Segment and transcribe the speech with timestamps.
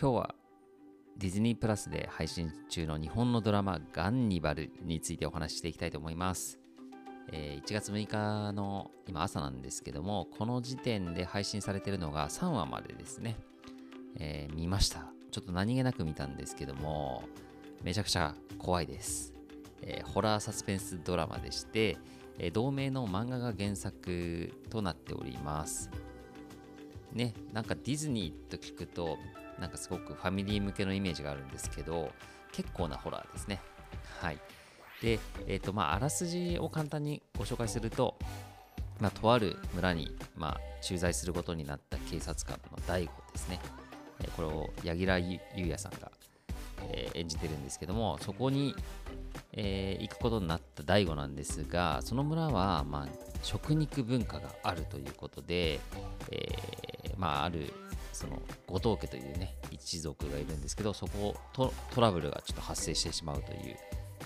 [0.00, 0.34] 今日は
[1.18, 6.58] ディズニープラスで配信中の日本のドラマガンニバルについてお話ししていきたいと思います。
[7.30, 13.36] えー、1月6日の今朝なんですけども、この時点で配信されてるのが3話までですね、
[14.18, 15.04] えー、見ました。
[15.32, 17.22] ちょっと何気なく見たんですけども、
[17.82, 19.34] めちゃくちゃ怖いです。
[19.82, 21.98] えー、ホラーサスペンスドラマでして、
[22.38, 25.90] え、同名の漫画が原作となっております。
[27.12, 29.18] ね、なんかディズニーと聞くと、
[29.60, 32.10] なんかすごくファミリー向けのイメージがあるんですけど、
[32.52, 33.60] 結構なホラーですね。
[34.20, 34.38] はい。
[35.02, 38.16] で、えっ、ー、と、まあ、あらすじを簡単にご紹介すると、
[39.00, 43.60] まあ、とある村に、まあ、駐在することになった警察官の大悟ですね。
[44.22, 46.10] え、これを柳楽優弥さんが、
[46.82, 48.74] えー、演じてるんですけども、そこに、
[49.52, 53.08] えー、行くことになった大悟なんですが、その村は、まあ、
[53.42, 55.80] 食肉文化があるということで、
[56.30, 57.72] えー、まあ、ある
[58.12, 63.76] その後藤家というね一族がいるんですけどそことトラブルがちょっと発生してしまうという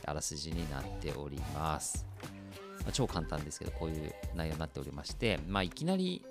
[0.07, 2.07] あらすじになっております、
[2.83, 6.25] まあ、超簡単ですけどこういう内容になっておりましてまあいきなり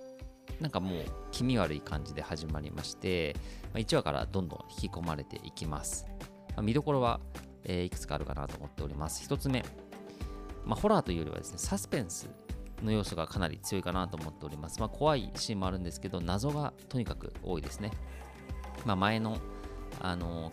[0.60, 6.06] なんかもう気味悪い感じで始まりまして、まあ、1話からどんどん引き込まれていきます、
[6.50, 7.20] まあ、見どころは、
[7.64, 9.28] えー、いくつかあるかなと思っております。
[9.28, 9.64] 1つ目、
[10.66, 12.30] まあ、ホラーというよりはですねサスペンス
[12.86, 14.80] の要素がかなり強いかなと思っております。
[14.80, 17.92] まあ、怖いシーンもあるんですけど、謎がとにかく多いですね。
[18.86, 19.38] まあ、前の、
[20.02, 20.52] あの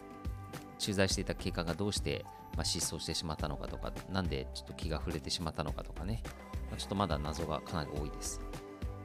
[0.78, 2.24] 駐在していた警官がどうして、
[2.56, 6.22] ま失踪してしまったのかとか、なんでちょっと気が触れてしまったのかとかね、
[6.70, 8.40] まあ、ちょっとまだ謎がかなり多いです。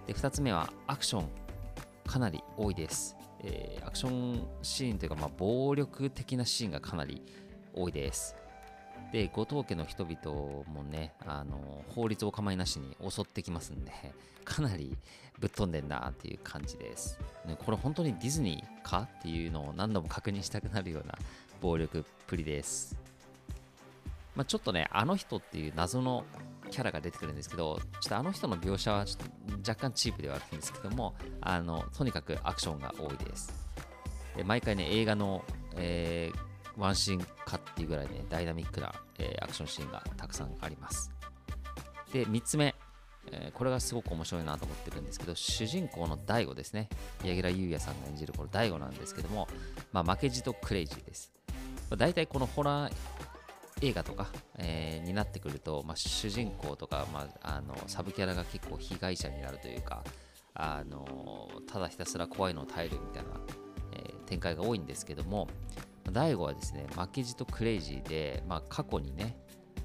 [0.07, 1.29] で、2つ目はアクション、
[2.05, 3.15] かなり多いです。
[3.41, 7.21] えー、アクションシーンというか、まあ、暴力的なシーンがかなり
[7.73, 8.35] 多いです。
[9.15, 13.93] で、後藤家の人々もね、あの、法律を構いなしに襲ってきますんで、
[14.43, 14.97] かなり
[15.39, 17.17] ぶっ飛んでんなっていう感じです。
[17.45, 21.17] ね、これ本当にディズニーかっていうのを何度も確認したくなるような
[21.61, 22.97] 暴力っぷりです。
[24.35, 26.25] まあ、ちょっとね、あの人っていう謎の
[26.69, 29.29] キャラが出てくるんですけど、ちょっとあの人の描写はちょっ
[29.63, 33.53] と若干チープではあるんですけども、あの、とにかくアクションが多いです。
[34.35, 35.45] で毎回ね、映画の、
[35.77, 36.33] え
[36.77, 41.11] ワンシーンかっていうぐらいね、ダイナミックな、えー、アクションシーンがたくさんあります。
[42.11, 42.75] で、3つ目、
[43.31, 46.89] えー、これがすごく面白いなと思ってるんですけど、主人公の大悟ですね。
[47.23, 49.47] 柳楽優弥さんが演じるこの大悟なんですけども、
[49.91, 51.31] まあ、負けじとクレイジーです。
[51.97, 52.93] 大体このホラー
[53.81, 54.27] 映画とか、
[54.57, 60.03] えー、になってくると、まあ、主人公とか、まあ、あのサブキャラが結構被害者になるというか、
[60.53, 63.29] あのただひたすら怖いのを耐えるみたいな、
[63.93, 65.49] えー、展開が多いんですけども、
[66.11, 69.37] 大悟はですね、負けじとクレイジーで、まあ、過去にね、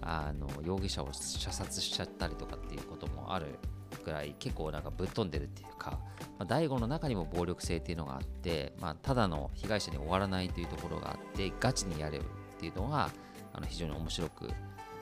[0.02, 3.58] あの容疑者を射殺しちゃったりとかっていうこともある
[4.04, 5.98] ぐらい結構なんかぶっ飛んでるっていうか、ま
[6.40, 12.26] あ、大悟の中にも暴力性っていうのがあって、まあ、ただの被害者に終わらないというところがあってガチにやれるっ
[12.58, 13.10] ていうのが
[13.52, 14.48] あの非常に面白く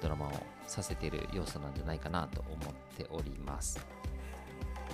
[0.01, 0.33] ドラマを
[0.67, 3.85] させてる要素なんじゃないかなと思っております。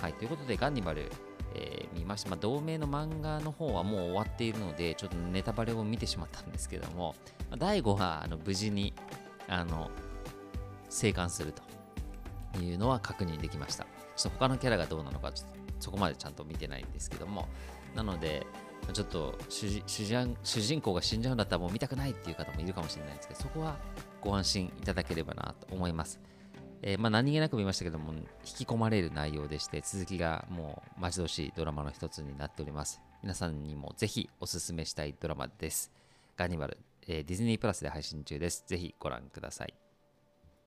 [0.01, 1.11] はい、ということでガンニバル
[1.57, 2.29] えー、見ました。
[2.29, 7.15] まあ、同名の漫画の方はもう終わっているので、ちょっとネタバレを見てしまったんですけども、
[7.49, 8.93] ま、第5があの無事に
[9.47, 9.89] あの
[10.89, 11.53] 生還する
[12.53, 13.85] というのは確認できました。
[14.15, 17.47] ちょっと他のキャラがどうなのか、ちょっとそこまでちゃんと見てないんですけども、
[17.95, 18.45] なので、
[18.93, 19.81] ちょっと主
[20.61, 23.77] 人公が死んじゃうんだったらもう見たくないっていう方もいるかもしれないんですけど、そこは
[24.21, 26.19] ご安心いただければなと思います。
[26.81, 33.01] えー、まあ、何気なく見ましたけども、引き込まれる内容でして、続きがもう待ち遠しいドラマの一つになっております。
[33.23, 35.91] 皆さんにもぜひおすすめしたいドラマです。
[36.37, 36.77] ガニバル、
[37.07, 38.63] えー、ディズニープラスで配信中です。
[38.67, 39.84] ぜひご覧ください。